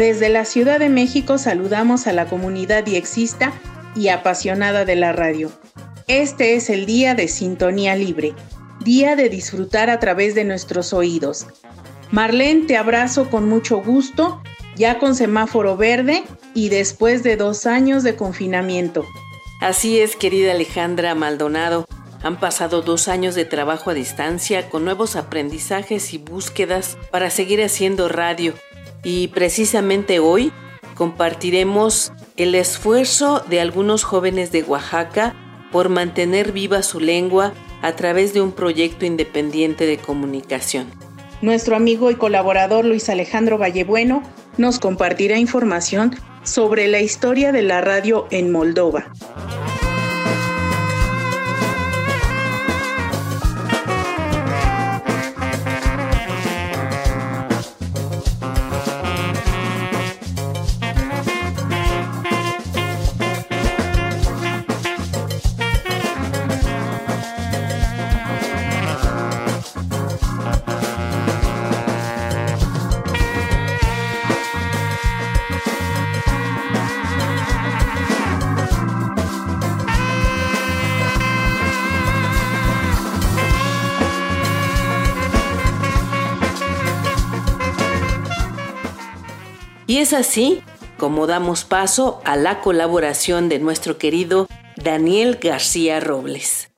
[0.00, 3.52] Desde la Ciudad de México saludamos a la comunidad diexista
[3.94, 5.52] y apasionada de la radio.
[6.08, 8.32] Este es el día de Sintonía Libre,
[8.82, 11.48] día de disfrutar a través de nuestros oídos.
[12.10, 14.42] Marlene, te abrazo con mucho gusto,
[14.74, 16.22] ya con semáforo verde
[16.54, 19.04] y después de dos años de confinamiento.
[19.60, 21.84] Así es, querida Alejandra Maldonado.
[22.22, 27.62] Han pasado dos años de trabajo a distancia con nuevos aprendizajes y búsquedas para seguir
[27.62, 28.54] haciendo radio
[29.02, 30.52] y precisamente hoy
[30.94, 35.34] compartiremos el esfuerzo de algunos jóvenes de Oaxaca
[35.72, 40.86] por mantener viva su lengua a través de un proyecto independiente de comunicación.
[41.42, 44.22] Nuestro amigo y colaborador Luis Alejandro Vallebueno
[44.58, 49.10] nos compartirá información sobre la historia de la radio en Moldova.
[90.00, 90.62] Es así
[90.96, 94.46] como damos paso a la colaboración de nuestro querido
[94.76, 96.70] Daniel García Robles.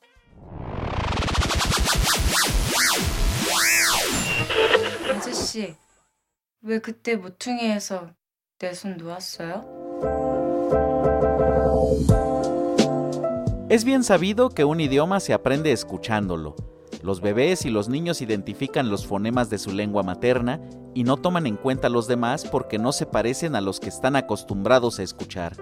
[13.69, 16.57] Es bien sabido que un idioma se aprende escuchándolo.
[17.03, 20.61] Los bebés y los niños identifican los fonemas de su lengua materna
[20.95, 24.17] y no toman en cuenta los demás porque no se parecen a los que están
[24.17, 25.57] acostumbrados a escuchar.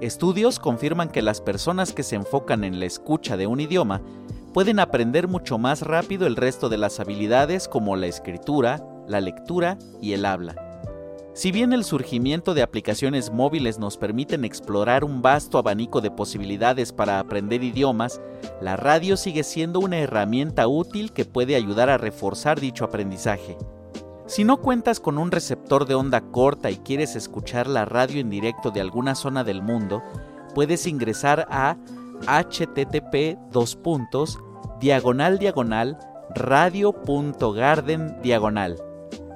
[0.00, 4.02] Estudios confirman que las personas que se enfocan en la escucha de un idioma
[4.52, 9.78] pueden aprender mucho más rápido el resto de las habilidades como la escritura, la lectura
[10.00, 10.54] y el habla.
[11.34, 16.92] Si bien el surgimiento de aplicaciones móviles nos permiten explorar un vasto abanico de posibilidades
[16.92, 18.20] para aprender idiomas,
[18.60, 23.58] la radio sigue siendo una herramienta útil que puede ayudar a reforzar dicho aprendizaje.
[24.26, 28.30] Si no cuentas con un receptor de onda corta y quieres escuchar la radio en
[28.30, 30.02] directo de alguna zona del mundo,
[30.54, 31.76] puedes ingresar a
[32.26, 33.36] http
[34.80, 35.98] diagonal diagonal
[36.34, 38.78] radio.garden diagonal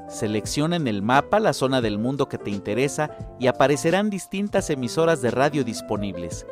[0.09, 5.20] Selecciona en el mapa la zona del mundo que te interesa y aparecerán distintas emisoras
[5.20, 6.47] de radio disponibles.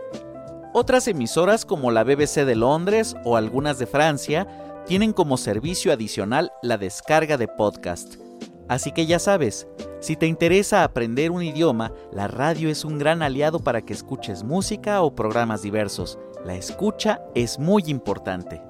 [0.74, 4.46] Otras emisoras como la BBC de Londres o algunas de Francia
[4.86, 8.25] tienen como servicio adicional la descarga de podcast.
[8.68, 9.68] Así que ya sabes,
[10.00, 14.42] si te interesa aprender un idioma, la radio es un gran aliado para que escuches
[14.42, 16.18] música o programas diversos.
[16.44, 18.62] La escucha es muy importante.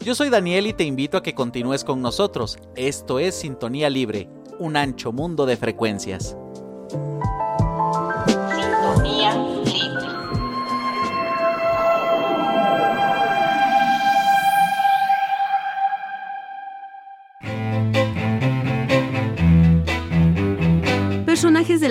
[0.00, 2.58] Yo soy Daniel y te invito a que continúes con nosotros.
[2.74, 4.28] Esto es Sintonía Libre,
[4.58, 6.36] un ancho mundo de frecuencias.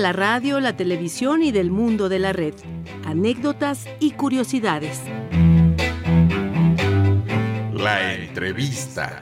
[0.01, 2.55] La radio, la televisión y del mundo de la red.
[3.05, 4.99] Anécdotas y curiosidades.
[7.73, 9.21] La entrevista.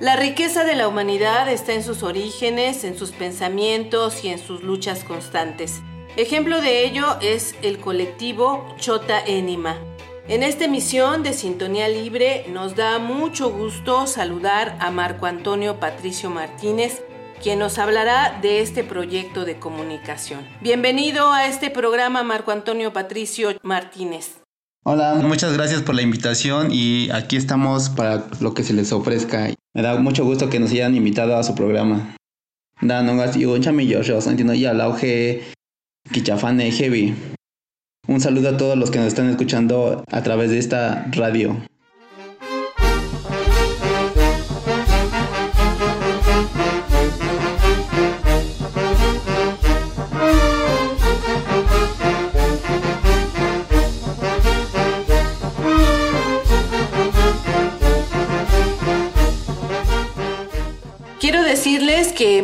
[0.00, 4.62] La riqueza de la humanidad está en sus orígenes, en sus pensamientos y en sus
[4.62, 5.80] luchas constantes.
[6.16, 9.78] Ejemplo de ello es el colectivo Chota Enima.
[10.28, 16.28] En esta emisión de Sintonía Libre nos da mucho gusto saludar a Marco Antonio Patricio
[16.28, 17.00] Martínez,
[17.42, 20.40] quien nos hablará de este proyecto de comunicación.
[20.60, 24.42] Bienvenido a este programa, Marco Antonio Patricio Martínez.
[24.84, 29.48] Hola, muchas gracias por la invitación y aquí estamos para lo que se les ofrezca.
[29.72, 32.14] Me da mucho gusto que nos hayan invitado a su programa.
[32.82, 32.88] Un
[38.20, 41.56] saludo a todos los que nos están escuchando a través de esta radio.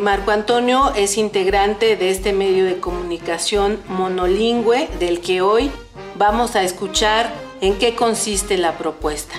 [0.05, 5.71] Marco Antonio es integrante de este medio de comunicación monolingüe del que hoy
[6.19, 9.35] vamos a escuchar en qué consiste la propuesta.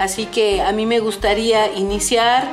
[0.00, 2.48] Así que a mí me gustaría iniciar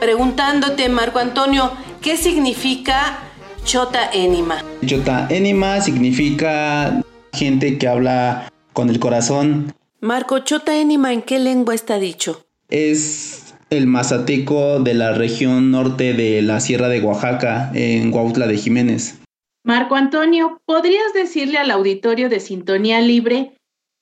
[0.00, 3.18] preguntándote, Marco Antonio, ¿qué significa
[3.62, 4.64] Chota Enima?
[4.86, 7.02] Chota Enima significa
[7.34, 9.74] gente que habla con el corazón.
[10.00, 12.46] Marco, Chota Enima, ¿en qué lengua está dicho?
[12.70, 13.41] Es
[13.72, 19.18] el mazateco de la región norte de la Sierra de Oaxaca, en Huautla de Jiménez.
[19.64, 23.52] Marco Antonio, ¿podrías decirle al auditorio de Sintonía Libre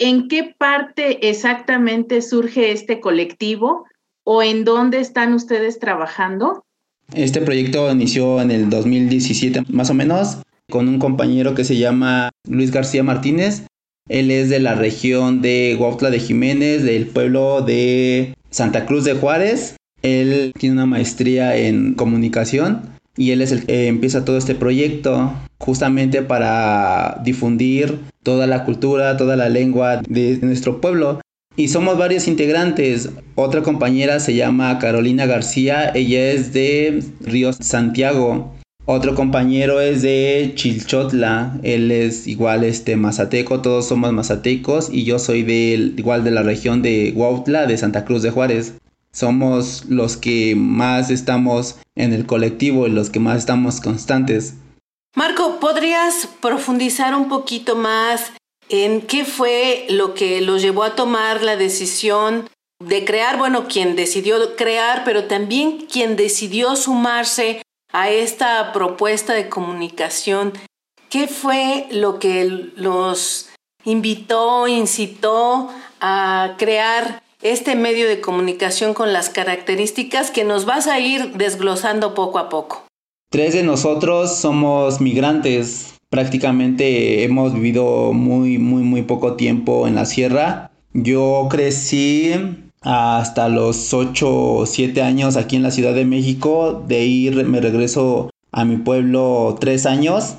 [0.01, 3.85] en qué parte exactamente surge este colectivo
[4.25, 6.65] o en dónde están ustedes trabajando?
[7.15, 10.39] Este proyecto inició en el 2017 más o menos
[10.69, 13.67] con un compañero que se llama Luis García Martínez.
[14.09, 19.15] Él es de la región de Huautla de Jiménez, del pueblo de Santa Cruz de
[19.15, 19.77] Juárez.
[20.03, 22.83] Él tiene una maestría en comunicación
[23.17, 29.17] y él es el que empieza todo este proyecto justamente para difundir toda la cultura,
[29.17, 31.21] toda la lengua de nuestro pueblo.
[31.57, 33.11] Y somos varios integrantes.
[33.35, 38.55] Otra compañera se llama Carolina García, ella es de Río Santiago.
[38.87, 45.19] Otro compañero es de Chilchotla, él es igual este mazateco, todos somos mazatecos y yo
[45.19, 48.75] soy de igual de la región de Huautla, de Santa Cruz de Juárez.
[49.13, 54.55] Somos los que más estamos en el colectivo y los que más estamos constantes.
[55.15, 58.33] Marco, ¿podrías profundizar un poquito más
[58.69, 62.49] en qué fue lo que los llevó a tomar la decisión
[62.79, 67.63] de crear, bueno, quien decidió crear, pero también quien decidió sumarse
[67.93, 70.53] a esta propuesta de comunicación,
[71.09, 72.45] ¿qué fue lo que
[72.77, 73.49] los
[73.85, 75.69] invitó, incitó
[76.01, 82.15] a crear este medio de comunicación con las características que nos vas a ir desglosando
[82.15, 82.85] poco a poco?
[83.31, 85.95] Tres de nosotros somos migrantes.
[86.11, 90.73] Prácticamente hemos vivido muy, muy, muy poco tiempo en la sierra.
[90.93, 92.33] Yo crecí
[92.83, 96.83] hasta los 8 o 7 años aquí en la Ciudad de México.
[96.87, 100.37] De ahí me regreso a mi pueblo 3 años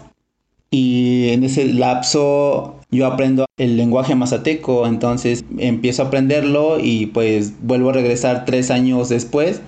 [0.71, 7.53] y en ese lapso yo aprendo el lenguaje mazateco, entonces empiezo a aprenderlo y pues
[7.61, 9.61] vuelvo a regresar 3 años después.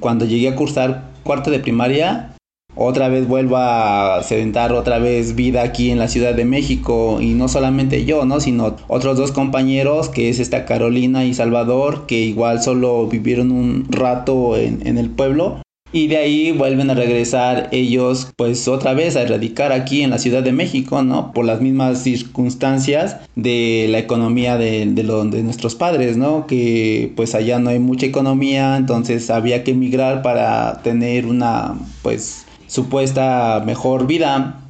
[0.00, 2.33] Cuando llegué a cursar cuarto de primaria,
[2.76, 7.34] otra vez vuelvo a sedentar otra vez vida aquí en la Ciudad de México y
[7.34, 8.40] no solamente yo, ¿no?
[8.40, 13.86] Sino otros dos compañeros que es esta Carolina y Salvador que igual solo vivieron un
[13.88, 15.60] rato en, el pueblo
[15.92, 20.18] y de ahí vuelven a regresar ellos pues otra vez a erradicar aquí en la
[20.18, 21.32] Ciudad de México, ¿no?
[21.32, 26.46] Por las mismas circunstancias de la economía de, de, de nuestros padres, ¿no?
[26.46, 32.43] Que pues allá no hay mucha economía, entonces había que emigrar para tener una pues
[32.74, 34.60] supuesta mejor vida.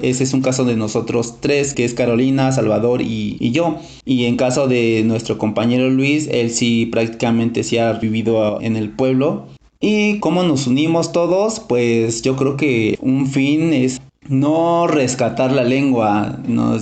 [0.00, 3.78] Ese es un caso de nosotros tres, que es Carolina, Salvador y, yo.
[4.04, 8.90] Y en caso de nuestro compañero Luis, él sí prácticamente sí ha vivido en el
[8.90, 9.46] pueblo.
[9.80, 15.64] Y cómo nos unimos todos, pues yo creo que un fin es no rescatar la
[15.64, 16.38] lengua.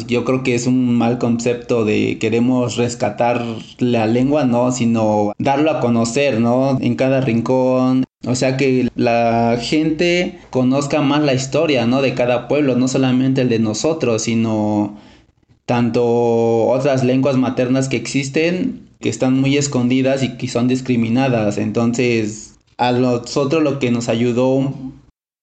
[0.07, 3.43] yo creo que es un mal concepto de queremos rescatar
[3.79, 6.79] la lengua, no, sino darlo a conocer, ¿no?
[6.81, 12.03] En cada rincón, o sea que la gente conozca más la historia, ¿no?
[12.03, 14.97] De cada pueblo, no solamente el de nosotros, sino
[15.67, 21.59] tanto otras lenguas maternas que existen, que están muy escondidas y que son discriminadas.
[21.59, 24.73] Entonces, a nosotros lo que nos ayudó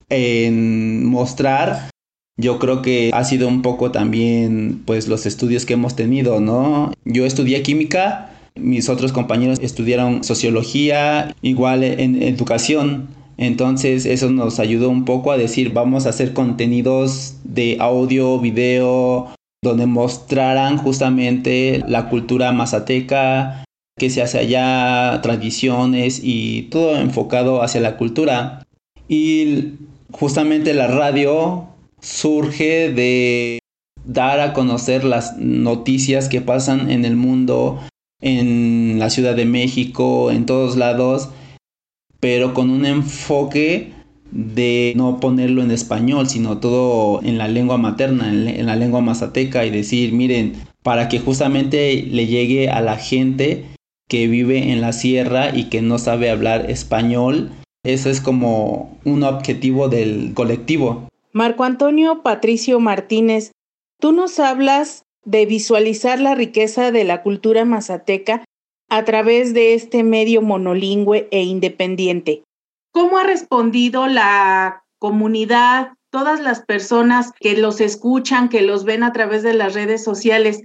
[0.10, 1.90] en mostrar,
[2.38, 6.94] yo creo que ha sido un poco también, pues, los estudios que hemos tenido, ¿no?
[7.04, 13.08] Yo estudié química mis otros compañeros estudiaron sociología, igual en educación.
[13.38, 19.30] Entonces eso nos ayudó un poco a decir, vamos a hacer contenidos de audio, video,
[19.63, 23.63] donde mostraran justamente la cultura mazateca,
[23.98, 28.63] que se hace allá, tradiciones y todo enfocado hacia la cultura.
[29.08, 29.74] Y
[30.12, 31.68] justamente la radio
[32.01, 33.60] surge de
[34.06, 37.80] dar a conocer las noticias que pasan en el mundo,
[38.22, 41.30] en la Ciudad de México, en todos lados,
[42.20, 43.94] pero con un enfoque
[44.32, 49.66] de no ponerlo en español, sino todo en la lengua materna, en, la lengua mazateca
[49.66, 53.66] y decir, miren, para que justamente le llegue a la gente
[54.08, 57.52] que vive en la sierra y que no sabe hablar español.
[57.84, 61.08] Eso es como un objetivo del colectivo.
[61.32, 63.52] Marco Antonio Patricio Martínez,
[64.00, 68.44] tú nos hablas de visualizar la riqueza de la cultura mazateca
[68.90, 72.44] a través de este medio monolingüe e independiente.
[72.92, 79.14] ¿Cómo ha respondido la comunidad, todas las personas que los escuchan, que los ven a
[79.14, 80.64] través de las redes sociales?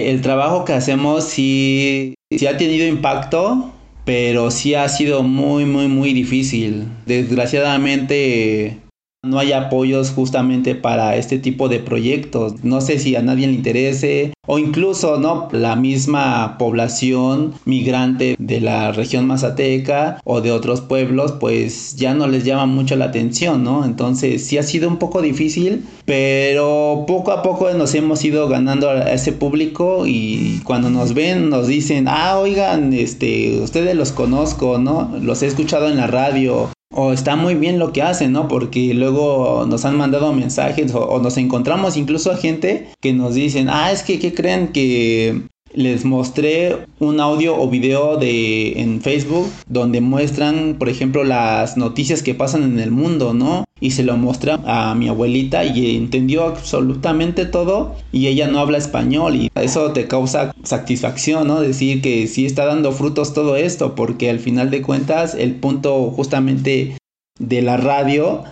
[0.00, 2.14] El trabajo que hacemos sí,
[2.48, 3.72] ha tenido impacto,
[4.04, 6.88] pero sí ha sido muy, muy, muy difícil.
[7.06, 8.80] Desgraciadamente
[9.24, 12.64] no hay apoyos justamente para este tipo de proyectos.
[12.64, 18.60] No sé si a nadie le interese o incluso no la misma población migrante de
[18.60, 23.64] la región mazateca o de otros pueblos pues ya no les llama mucho la atención,
[23.64, 23.84] ¿no?
[23.84, 28.90] Entonces sí ha sido un poco difícil, pero poco a poco nos hemos ido ganando
[28.90, 34.78] a ese público y cuando nos ven nos dicen, "Ah, oigan, este, ustedes los conozco,
[34.78, 35.12] ¿no?
[35.20, 38.48] Los he escuchado en la radio o está muy bien lo que hacen, ¿no?
[38.48, 43.68] Porque luego nos han mandado mensajes o, nos encontramos incluso a gente que nos dicen,
[43.68, 44.68] ah, es que, ¿qué creen?
[44.68, 51.76] Que les mostré un audio o video de en Facebook donde muestran, por ejemplo, las
[51.76, 53.64] noticias que pasan en el mundo, ¿no?
[53.84, 58.78] Y se lo mostré a mi abuelita y entendió absolutamente todo y ella no habla
[58.78, 61.60] español y eso te causa satisfacción, ¿no?
[61.60, 66.10] Decir que sí está dando frutos todo esto porque al final de cuentas el punto
[66.10, 66.96] justamente
[67.38, 68.44] de la radio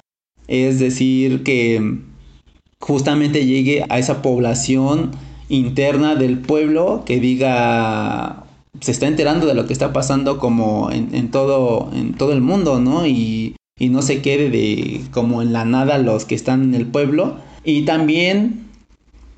[0.48, 2.00] es decir que
[2.78, 5.12] justamente llegue a esa población
[5.48, 8.44] interna del pueblo que diga
[8.80, 12.80] se está enterando de lo que está pasando como en, todo en todo el mundo
[12.80, 16.74] no y, y, no se quede de como en la nada los que están en
[16.74, 18.66] el pueblo y también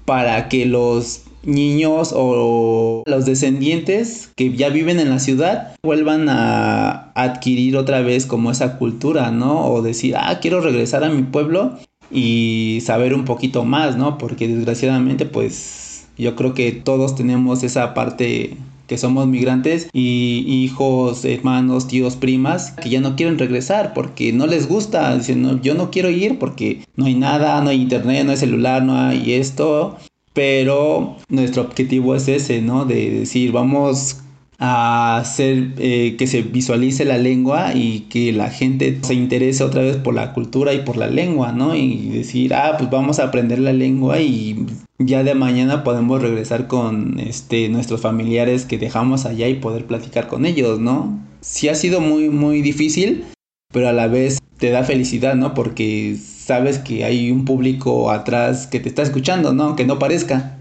[0.05, 7.13] para que los niños o los descendientes que ya viven en la ciudad vuelvan a
[7.15, 9.67] adquirir otra vez como esa cultura, ¿no?
[9.67, 11.79] O decir, ah, quiero regresar a mi pueblo
[12.11, 14.19] y saber un poquito más, ¿no?
[14.19, 21.25] Porque desgraciadamente pues yo creo que todos tenemos esa parte que somos migrantes y hijos,
[21.25, 25.17] hermanos, tíos, primas que ya no quieren regresar porque no les gusta.
[25.17, 28.83] Dicen, yo no quiero ir porque no hay nada, no hay internet, no hay celular,
[28.83, 29.97] no hay esto.
[30.33, 32.85] Pero nuestro objetivo es ese, ¿no?
[32.85, 34.24] De decir, vamos
[34.65, 39.83] a hacer eh, que se visualice la lengua y que la gente se interese otra
[39.83, 41.75] vez por la cultura y por la lengua, ¿no?
[41.75, 44.67] Y decir, ah, pues vamos a aprender la lengua y
[44.99, 50.29] ya de mañana podemos regresar con este, nuestros familiares que dejamos allá y poder platicar
[50.29, 51.21] con ellos, ¿no?
[51.43, 53.25] Sí ha sido muy, muy difícil,
[53.71, 55.53] pero a la vez te da felicidad, ¿no?
[55.53, 59.65] Porque sabes que hay un público atrás que te está escuchando, ¿no?
[59.65, 60.57] Aunque no parezca.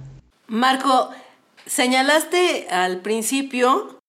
[0.49, 1.09] Marco,
[1.65, 3.99] Señalaste al principio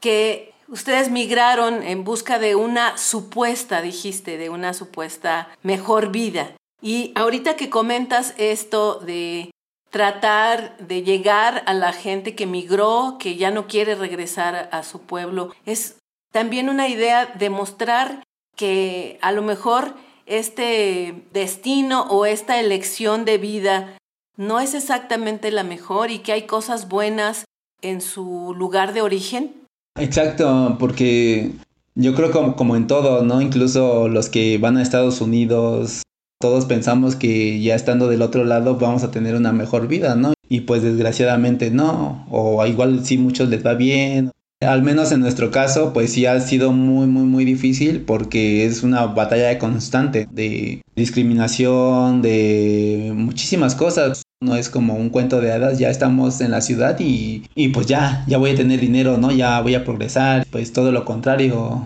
[0.00, 6.56] que ustedes migraron en busca de una supuesta, dijiste, de una supuesta mejor vida.
[6.80, 9.50] Y ahorita que comentas esto de
[9.90, 15.02] tratar de llegar a la gente que migró, que ya no quiere regresar a su
[15.02, 15.98] pueblo, es
[16.32, 18.24] también una idea de mostrar
[18.56, 19.94] que a lo mejor
[20.26, 23.98] este destino o esta elección de vida
[24.36, 27.44] no es exactamente la mejor y que hay cosas buenas
[27.80, 29.54] en su lugar de origen?
[29.98, 31.52] Exacto, porque
[31.94, 33.40] yo creo como, como en todo, ¿no?
[33.40, 36.02] Incluso los que van a Estados Unidos,
[36.40, 40.32] todos pensamos que ya estando del otro lado vamos a tener una mejor vida, ¿no?
[40.48, 44.30] Y pues desgraciadamente no, o igual sí muchos les va bien,
[44.62, 48.82] al menos en nuestro caso, pues sí ha sido muy, muy, muy difícil porque es
[48.82, 54.22] una batalla constante de discriminación, de muchísimas cosas.
[54.40, 57.86] No es como un cuento de hadas, ya estamos en la ciudad y, y pues
[57.86, 59.30] ya, ya voy a tener dinero, ¿no?
[59.30, 60.46] Ya voy a progresar.
[60.50, 61.84] Pues todo lo contrario.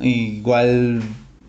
[0.00, 1.00] Igual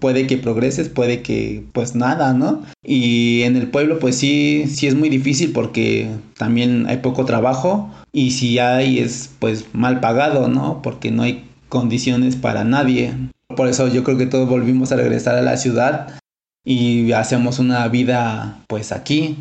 [0.06, 2.62] puede que progreses, puede que pues nada, ¿no?
[2.84, 6.08] Y en el pueblo pues sí, sí es muy difícil porque
[6.38, 10.84] también hay poco trabajo y si hay es pues mal pagado, ¿no?
[10.84, 13.16] Porque no hay condiciones para nadie.
[13.58, 16.20] Por eso yo creo que todos volvimos a regresar a la ciudad
[16.64, 19.38] y hacemos una vida pues aquí.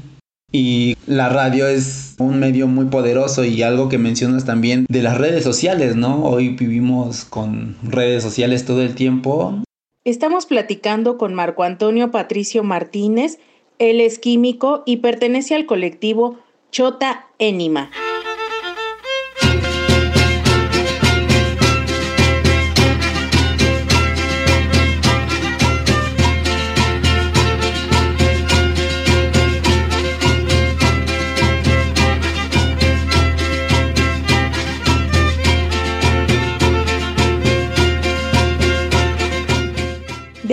[0.51, 5.19] Y la radio es un medio muy poderoso y algo que mencionas también de las
[5.19, 6.25] redes sociales, ¿no?
[6.25, 9.63] Hoy vivimos con redes sociales todo el tiempo
[10.05, 13.39] Estamos platicando con Marco Antonio Patricio Martínez,
[13.79, 16.39] él es químico y pertenece al colectivo
[16.71, 17.91] Chota Enima.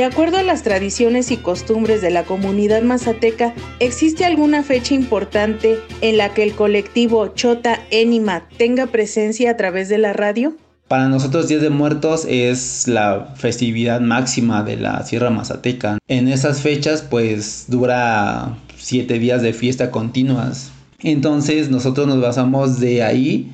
[0.01, 5.77] De acuerdo a las tradiciones y costumbres de la comunidad mazateca, ¿existe alguna fecha importante
[6.01, 10.55] en la que el colectivo Chota Enima tenga presencia a través de la radio?
[10.87, 15.99] Para nosotros Día de Muertos es la festividad máxima de la Sierra Mazateca.
[16.07, 20.71] En esas fechas pues dura siete días de fiesta continuas.
[21.03, 23.51] Entonces nosotros nos basamos de ahí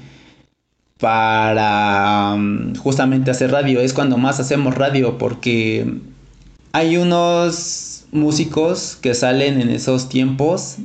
[0.97, 3.81] para mm, justamente hacer radio.
[3.81, 5.85] Es cuando más hacemos radio porque
[6.77, 10.75] hay unos músicos que salen en esos tiempos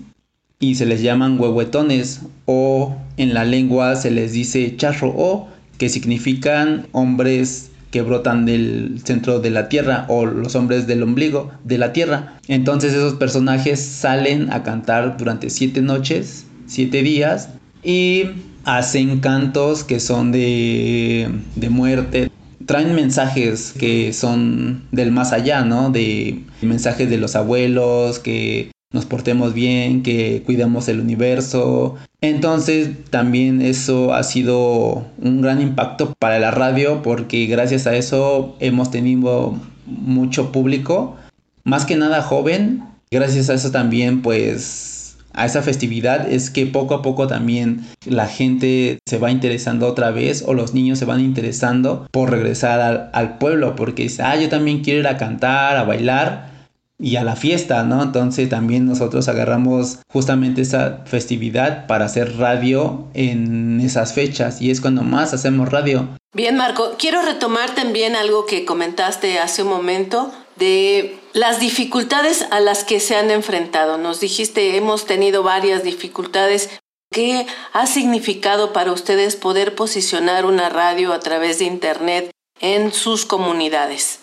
[0.59, 5.91] y se les llaman huehuetones o en la lengua se les dice charro o que
[5.91, 11.77] significan hombres que brotan del centro de la tierra o los hombres del ombligo de
[11.77, 12.39] la tierra.
[12.49, 17.51] Entonces esos personajes salen a cantar durante siete noches, siete días
[17.83, 18.31] y
[18.65, 22.32] hacen cantos que son de, de muerte,
[22.67, 25.91] traen mensajes que son del más allá, ¿no?
[25.91, 31.97] De mensajes de los abuelos, que nos portemos bien, que cuidemos el universo.
[32.21, 38.57] Entonces también eso ha sido un gran impacto para la radio porque gracias a eso
[38.61, 41.17] hemos tenido mucho público,
[41.65, 42.85] más que nada joven.
[43.11, 44.92] Gracias a eso también pues
[45.35, 50.11] a esa festividad es que poco a poco también la gente se va interesando otra
[50.11, 54.49] vez o los niños se van interesando por regresar al, pueblo porque dice, ah, yo
[54.49, 56.53] también quiero ir a cantar, a bailar
[56.99, 58.03] y a la fiesta, ¿no?
[58.03, 64.81] Entonces también nosotros agarramos justamente esa festividad para hacer radio en esas fechas y es
[64.81, 66.09] cuando más hacemos radio.
[66.35, 72.61] Bien, Marco, quiero retomar también algo que comentaste hace un momento de las dificultades a
[72.61, 73.99] las que se han enfrentado.
[73.99, 76.71] Nos dijiste, hemos tenido varias dificultades.
[77.11, 83.27] ¿Qué ha significado para ustedes poder posicionar una radio a través de Internet en sus
[83.27, 84.21] comunidades?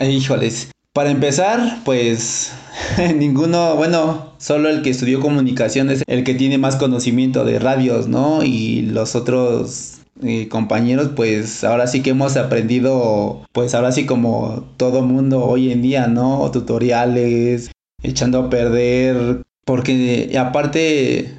[0.00, 2.52] Híjoles, para empezar, pues
[3.14, 8.08] ninguno, bueno, solo el que estudió comunicación es el que tiene más conocimiento de radios,
[8.08, 8.42] ¿no?
[8.42, 10.00] Y los otros
[10.50, 15.82] compañeros, pues ahora sí que hemos aprendido, pues ahora sí como todo mundo hoy en
[15.82, 16.50] día, ¿no?
[16.50, 17.70] Tutoriales,
[18.02, 21.34] echando a perder, porque aparte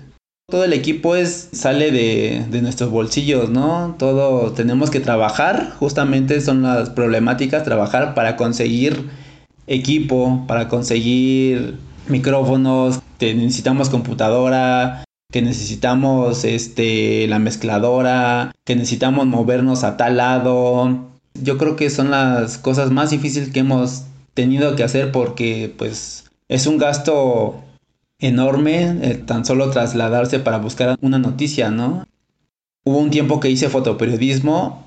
[0.47, 3.95] todo el equipo es sale de, de, nuestros bolsillos, ¿no?
[3.97, 9.09] Todo tenemos que trabajar, justamente son las problemáticas, trabajar para conseguir
[9.67, 15.04] equipo, para conseguir micrófonos, necesitamos computadora,
[15.35, 21.09] que necesitamos este, la mezcladora, que necesitamos movernos a tal lado.
[21.33, 26.31] Yo creo que son las cosas más difíciles que hemos tenido que hacer porque pues
[26.47, 27.61] es un gasto
[28.17, 32.07] enorme eh, tan solo trasladarse para buscar una noticia, ¿no?
[32.85, 34.85] Hubo un tiempo que hice fotoperiodismo,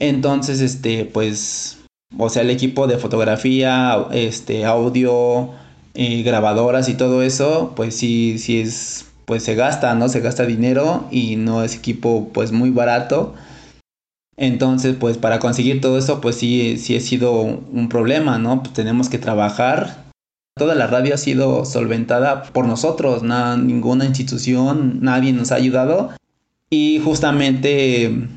[0.00, 1.78] entonces este pues
[2.18, 5.50] o sea, el equipo de fotografía, este audio,
[5.94, 10.08] eh, grabadoras y todo eso, pues sí sí es pues se gasta, ¿no?
[10.08, 13.34] Se gasta dinero y no es equipo pues muy barato.
[14.36, 18.62] Entonces, pues para conseguir todo eso, pues sí, sí ha sido un problema, ¿no?
[18.62, 20.04] Pues tenemos que trabajar.
[20.56, 26.10] Toda la radio ha sido solventada por nosotros, nada, ninguna institución, nadie nos ha ayudado.
[26.70, 28.28] Y justamente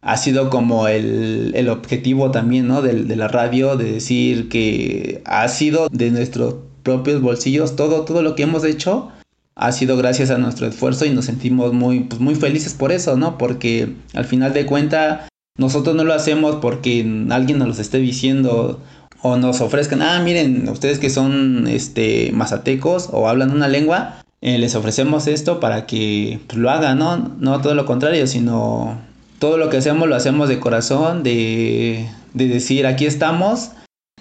[0.00, 2.80] ha sido como el, el objetivo también, ¿no?
[2.80, 8.22] De, de, la radio, de decir que ha sido de nuestros propios bolsillos todo, todo
[8.22, 9.10] lo que hemos hecho
[9.56, 13.16] ha sido gracias a nuestro esfuerzo y nos sentimos muy, pues, muy felices por eso,
[13.16, 13.38] ¿no?
[13.38, 18.80] Porque al final de cuenta nosotros no lo hacemos porque alguien nos lo esté diciendo
[19.22, 24.58] o nos ofrezcan, ah, miren, ustedes que son este mazatecos o hablan una lengua, eh,
[24.58, 27.16] les ofrecemos esto para que pues, lo hagan, ¿no?
[27.38, 28.98] No todo lo contrario, sino
[29.38, 33.70] todo lo que hacemos lo hacemos de corazón, de, de decir, aquí estamos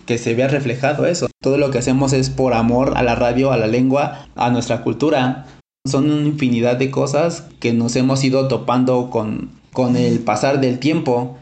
[0.06, 1.28] que se vea reflejado eso.
[1.41, 4.82] Todo lo que hacemos es por amor a la radio, a la lengua, a nuestra
[4.82, 5.46] cultura.
[5.86, 10.80] Son una infinidad de cosas que nos hemos ido topando con, con el pasar del
[10.80, 11.38] tiempo.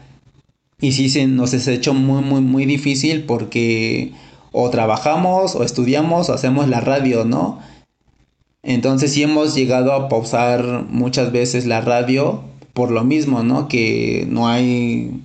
[0.80, 4.12] Y sí se nos ha hecho muy, muy, muy difícil porque
[4.52, 7.58] o trabajamos o estudiamos o hacemos la radio, ¿no?
[8.62, 13.68] Entonces sí hemos llegado a pausar muchas veces la radio por lo mismo, ¿no?
[13.68, 15.20] Que no hay,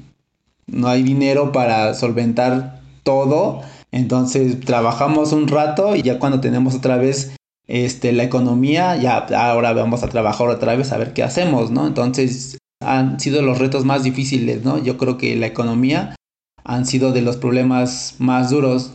[0.67, 2.78] no hay dinero para solventar
[3.09, 3.61] todo.
[3.91, 7.35] Entonces trabajamos un rato y ya cuando tenemos otra vez
[7.67, 11.87] este, la economía, ya ahora vamos a trabajar otra vez a ver qué hacemos, ¿no?
[11.87, 14.77] Entonces han sido los retos más difíciles, ¿no?
[14.77, 16.15] Yo creo que la economía
[16.63, 18.91] han sido de los problemas más duros,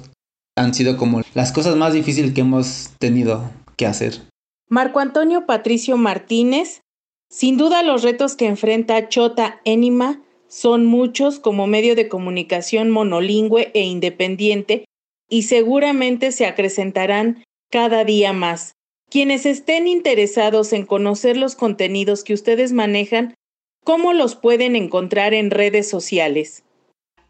[0.57, 4.23] han sido como las cosas más difíciles que hemos tenido que hacer.
[4.69, 6.83] Marco Antonio Patricio Martínez,
[7.31, 10.21] sin duda los retos que enfrenta Chota Enima
[10.55, 14.85] son muchos como medio de comunicación monolingüe e independiente
[15.29, 18.75] y seguramente se acrecentarán cada día más.
[19.11, 23.35] Quienes estén interesados en conocer los contenidos que ustedes manejan,
[23.83, 26.63] ¿cómo los pueden encontrar en redes sociales?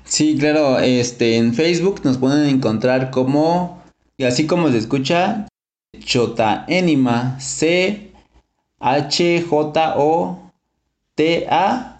[0.04, 3.82] Sí, claro, este en Facebook nos pueden encontrar como
[4.18, 5.48] y así como se escucha
[5.98, 8.10] Chota Enima C
[8.80, 10.52] H J O
[11.14, 11.93] T A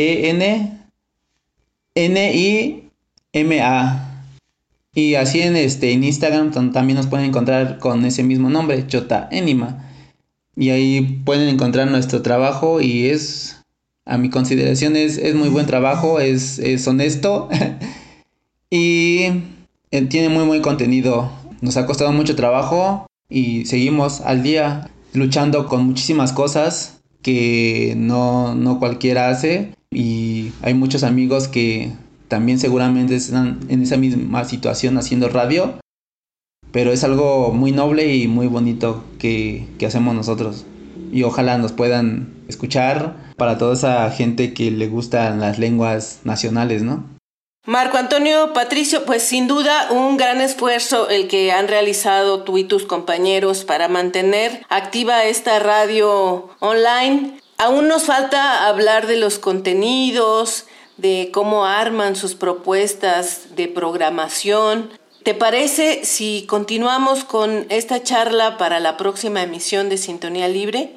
[0.00, 0.80] E N
[1.94, 2.90] N I
[3.32, 4.06] M A
[4.94, 9.28] y así en, este, en Instagram también nos pueden encontrar con ese mismo nombre, Chota
[9.30, 9.86] Enima.
[10.56, 13.62] Y ahí pueden encontrar nuestro trabajo y es,
[14.04, 17.48] a mi consideración, es, es muy buen trabajo, es, es honesto
[18.70, 19.26] y
[19.90, 21.30] eh, tiene muy buen contenido.
[21.60, 28.54] Nos ha costado mucho trabajo y seguimos al día luchando con muchísimas cosas que no,
[28.54, 31.92] no cualquiera hace y hay muchos amigos que
[32.28, 35.74] también seguramente están en esa misma situación haciendo radio,
[36.70, 40.64] pero es algo muy noble y muy bonito que, hacemos nosotros.
[41.12, 46.82] Y ojalá nos puedan escuchar para toda esa gente que le gustan las lenguas nacionales,
[46.82, 47.04] ¿no?
[47.66, 52.64] Marco Antonio Patricio, pues sin duda un gran esfuerzo el que han realizado tú y
[52.64, 57.39] tus compañeros para mantener activa esta radio online.
[57.62, 60.64] Aún nos falta hablar de los contenidos,
[60.96, 64.88] de cómo arman sus propuestas de programación.
[65.24, 70.94] ¿Te parece si continuamos con esta charla para la próxima emisión de Sintonía Libre?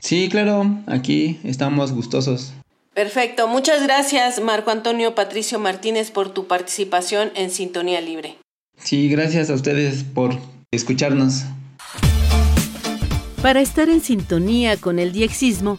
[0.00, 2.52] Sí, claro, aquí estamos gustosos.
[2.92, 8.36] Perfecto, muchas gracias Marco Antonio Patricio Martínez por tu participación en Sintonía Libre.
[8.76, 10.36] Sí, gracias a ustedes por
[10.72, 11.44] escucharnos.
[13.40, 15.78] Para estar en sintonía con el diexismo,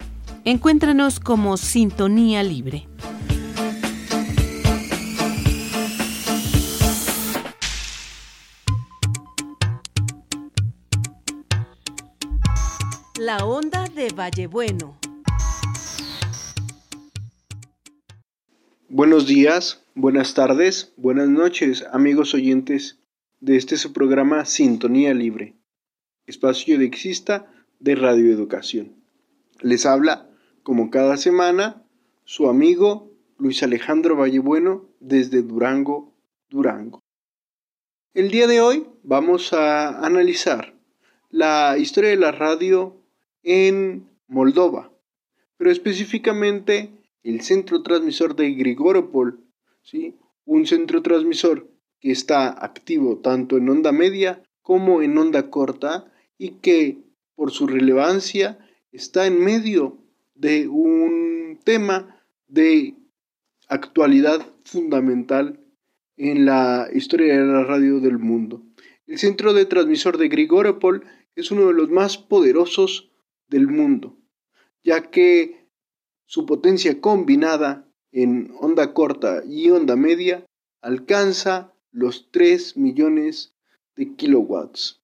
[0.43, 2.87] Encuéntranos como Sintonía Libre.
[13.19, 14.97] La onda de Vallebueno.
[18.89, 22.97] Buenos días, buenas tardes, buenas noches, amigos oyentes
[23.41, 25.55] de este su programa Sintonía Libre,
[26.25, 27.45] espacio de exista
[27.79, 28.95] de Radio Educación.
[29.61, 30.30] Les habla,
[30.63, 31.83] como cada semana,
[32.23, 36.13] su amigo Luis Alejandro Vallebueno desde Durango,
[36.49, 36.99] Durango.
[38.13, 40.75] El día de hoy vamos a analizar
[41.29, 43.01] la historia de la radio
[43.41, 44.91] en Moldova,
[45.57, 46.91] pero específicamente
[47.23, 49.39] el centro transmisor de Grigoropol,
[49.81, 50.17] ¿sí?
[50.45, 51.69] un centro transmisor
[51.99, 56.99] que está activo tanto en onda media como en onda corta y que
[57.35, 58.59] por su relevancia
[58.91, 60.00] está en medio
[60.41, 62.95] de un tema de
[63.67, 65.59] actualidad fundamental
[66.17, 68.63] en la historia de la radio del mundo.
[69.05, 73.11] El centro de transmisor de Grigoropol es uno de los más poderosos
[73.49, 74.17] del mundo,
[74.83, 75.67] ya que
[76.25, 80.43] su potencia combinada en onda corta y onda media
[80.81, 83.53] alcanza los 3 millones
[83.95, 85.03] de kilowatts.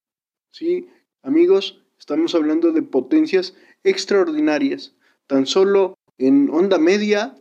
[0.51, 0.87] ¿Sí?
[1.21, 4.96] Amigos, estamos hablando de potencias extraordinarias.
[5.27, 7.35] Tan solo en onda media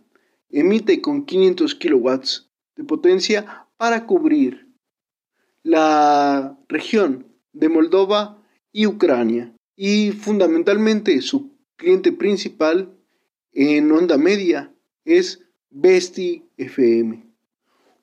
[0.51, 4.67] emite con 500 kilowatts de potencia para cubrir
[5.63, 9.53] la región de Moldova y Ucrania.
[9.77, 12.93] Y fundamentalmente su cliente principal
[13.53, 14.73] en onda media
[15.05, 17.23] es Besti FM,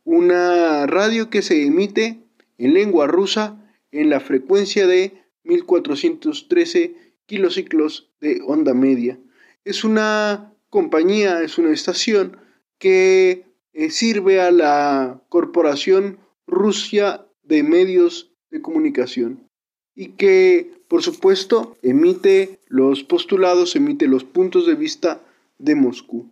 [0.04, 2.24] una radio que se emite
[2.58, 3.60] en lengua rusa
[3.92, 9.20] en la frecuencia de 1413 kilociclos de onda media.
[9.66, 12.38] Es una compañía, es una estación
[12.80, 19.48] que eh, sirve a la Corporación Rusia de Medios de Comunicación
[19.96, 25.22] y que, por supuesto, emite los postulados, emite los puntos de vista
[25.60, 26.32] de Moscú.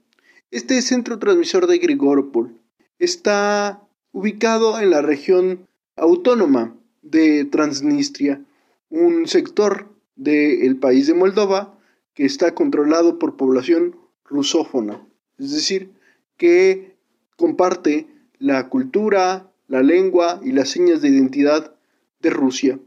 [0.50, 2.60] Este centro transmisor de Grigoropol
[3.00, 8.44] está ubicado en la región autónoma de Transnistria,
[8.90, 11.80] un sector del país de Moldova
[12.14, 13.96] que está controlado por población
[14.26, 15.06] rusófona,
[15.38, 15.92] es decir,
[16.38, 16.96] que
[17.36, 18.08] comparte
[18.40, 21.76] la cultura, la lengua y las señas de identidad
[22.20, 22.80] de Rusia.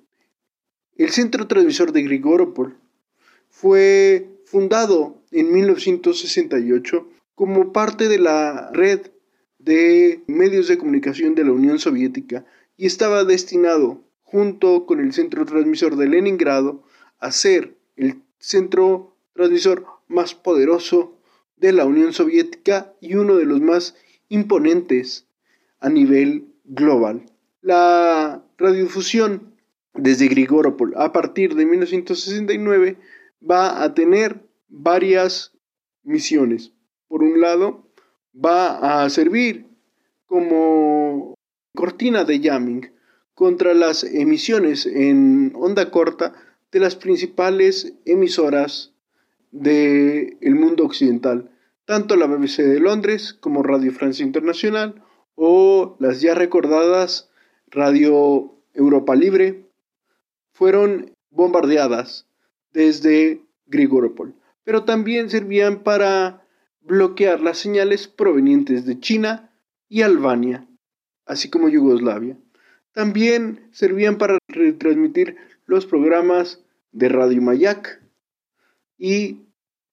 [0.97, 2.77] El centro transmisor de Grigoropol
[3.49, 9.11] fue fundado en 1968 como parte de la red
[9.59, 12.45] de medios de comunicación de la Unión Soviética
[12.77, 16.85] y estaba destinado, junto con el centro transmisor de Leningrado,
[17.19, 21.19] a ser el centro transmisor más poderoso
[21.57, 23.97] de la Unión Soviética y uno de los más
[24.29, 25.27] imponentes
[25.81, 27.27] a nivel global.
[27.61, 29.55] La radiodifusión
[29.95, 32.97] desde Grigoropol a partir de 1969
[33.49, 35.53] va a tener varias
[36.03, 36.73] misiones.
[37.09, 37.89] Por un lado,
[38.35, 39.67] va a servir
[40.27, 41.35] como
[41.75, 42.93] cortina de jamming
[43.35, 46.35] contra las emisiones en onda corta
[46.73, 48.94] de las principales emisoras
[49.55, 51.49] del mundo occidental,
[51.85, 55.05] tanto la BBC de Londres como Radio Francia Internacional
[55.37, 57.31] o las ya recordadas
[57.69, 59.71] Radio Europa Libre,
[60.53, 62.27] fueron bombardeadas
[62.73, 66.45] desde Grigoropol, pero también servían para
[66.81, 69.53] bloquear las señales provenientes de China
[69.89, 70.67] y Albania,
[71.27, 72.37] así como Yugoslavia.
[72.93, 75.37] También servían para retransmitir
[75.67, 78.04] los programas de Radio Mayak
[79.05, 79.51] y,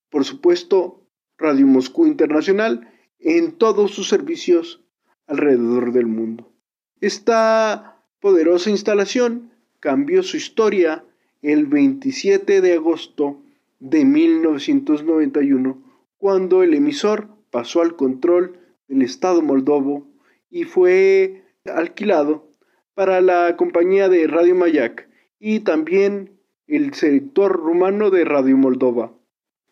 [0.10, 1.06] por supuesto,
[1.38, 4.86] Radio Moscú Internacional en todos sus servicios
[5.28, 6.54] alrededor del mundo.
[7.02, 11.04] Esta poderosa instalación cambió su historia
[11.42, 13.42] el 27 de agosto
[13.80, 15.84] de 1991,
[16.18, 20.08] cuando el emisor pasó al control del Estado moldovo
[20.50, 22.48] y fue alquilado
[22.94, 26.40] para la compañía de Radio Mayak y también
[26.72, 29.12] el sector rumano de Radio Moldova.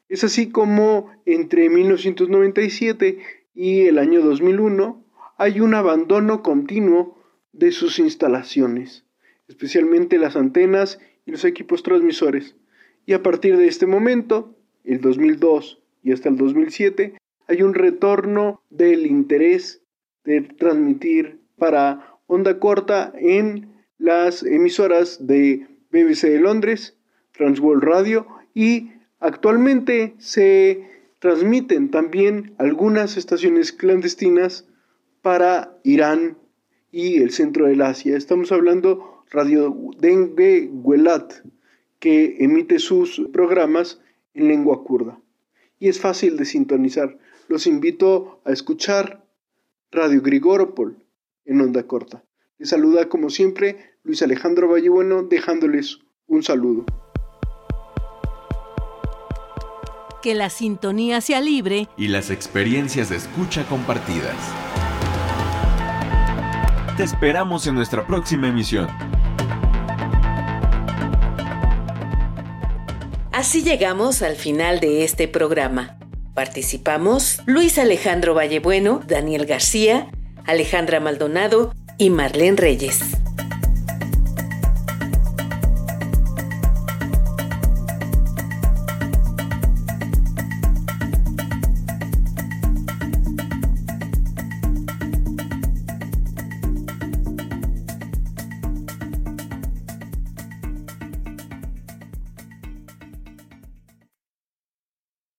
[0.10, 3.20] Es así como entre 1997
[3.56, 5.02] y el año 2001
[5.38, 7.18] hay un abandono continuo
[7.54, 9.06] de sus instalaciones,
[9.48, 12.58] especialmente las antenas y los equipos transmisores.
[13.06, 17.14] Y a partir de este momento, el 2002 y hasta el 2007,
[17.48, 19.82] hay un retorno del interés
[20.26, 26.98] de transmitir para onda corta en las emisoras de BBC de Londres,
[27.32, 30.88] Transworld Radio y actualmente se
[31.20, 34.68] transmiten también algunas estaciones clandestinas
[35.22, 36.38] para Irán
[36.92, 38.18] y el centro del Asia.
[38.18, 41.34] Estamos hablando Radio Dengue Guelat,
[42.00, 44.02] que emite sus programas
[44.34, 45.20] en lengua kurda.
[45.80, 47.18] Y es fácil de sintonizar.
[47.48, 49.26] Los invito a escuchar
[49.92, 51.04] Radio Grigoropol
[51.46, 52.24] en onda corta.
[52.60, 56.84] Les saluda como siempre Luis Alejandro Vallebueno dejándoles un saludo.
[60.22, 64.36] Que la sintonía sea libre y las experiencias de escucha compartidas.
[66.98, 68.90] Te esperamos en nuestra próxima emisión.
[73.32, 75.98] Así llegamos al final de este programa.
[76.34, 80.12] Participamos Luis Alejandro Vallebueno, Daniel García,
[80.46, 83.19] Alejandra Maldonado y Marlene Reyes.